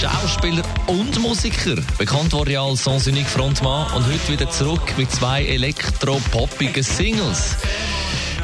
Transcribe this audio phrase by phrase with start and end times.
[0.00, 1.76] Schauspieler und Musiker.
[1.96, 7.56] Bekannt wurde er als Sans Unique Frontmann und heute wieder zurück mit zwei elektropoppigen Singles.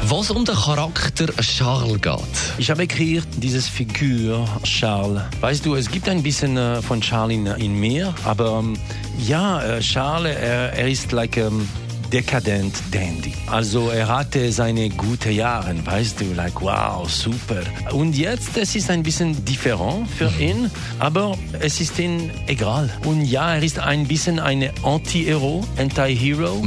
[0.03, 2.17] Was um den Charakter Charles geht.
[2.57, 5.21] Ich habe kreiert dieses Figur Charles.
[5.41, 8.75] Weißt du, es gibt ein bisschen äh, von Charles in, in mir, aber ähm,
[9.19, 11.69] ja, äh, Charles, er, er ist like ähm,
[12.13, 13.33] dekadent Dandy.
[13.47, 17.63] Also er hatte seine guten Jahre, weißt du, like wow, super.
[17.91, 22.89] Und jetzt, es ist ein bisschen different für ihn, aber es ist ihm egal.
[23.05, 26.63] Und ja, er ist ein bisschen eine Anti-Hero, Anti-Hero.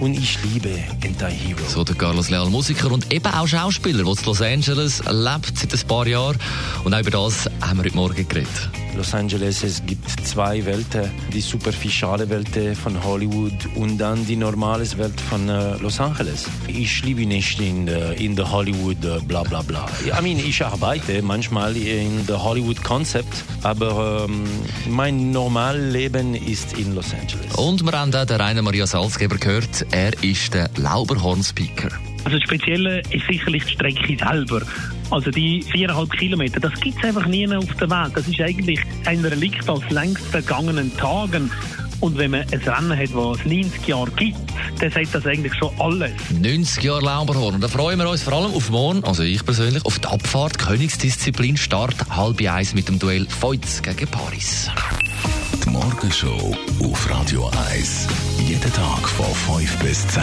[0.00, 0.70] Und ich liebe
[1.04, 1.60] Anti-Hero.
[1.68, 5.74] So der Carlos Leal, Musiker und eben auch Schauspieler, der in Los Angeles lebt seit
[5.74, 6.38] ein paar Jahren.
[6.84, 8.70] Und auch über das haben wir heute Morgen geredet.
[8.96, 11.10] Los Angeles, es gibt zwei Welten.
[11.32, 16.46] Die superficiale Welt von Hollywood und dann die normale Welt von äh, Los Angeles.
[16.66, 19.86] Ich lebe nicht in der in der Hollywood äh, bla bla bla.
[20.06, 24.44] I mean, ich arbeite manchmal in der Hollywood Concept, aber ähm,
[24.88, 27.54] mein normales Leben ist in Los Angeles.
[27.56, 29.86] Und wir haben auch den Rainer Maria Salzgeber gehört.
[29.90, 31.90] Er ist der Lauberhorn-Speaker.
[32.24, 34.62] Also das Spezielle ist sicherlich die Strecke selber.
[35.10, 38.12] Also die viereinhalb Kilometer, das gibt es einfach nie auf der Welt.
[38.14, 41.50] Das ist eigentlich ein Relikt aus längst vergangenen Tagen.
[42.00, 44.36] Und wenn man ein Rennen hat, das es 90 Jahre gibt,
[44.80, 46.12] dann sagt das eigentlich schon alles.
[46.30, 47.54] 90 Jahre Lauberhorn.
[47.54, 50.58] Und da freuen wir uns vor allem auf morgen, also ich persönlich, auf die Abfahrt,
[50.58, 54.70] Königsdisziplin, Start halb eins mit dem Duell Feuz gegen Paris.
[55.64, 58.08] Die Morgenshow auf Radio 1.
[58.46, 60.22] Jeden Tag von 5 bis 10.